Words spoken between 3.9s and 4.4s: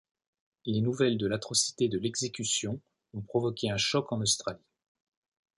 en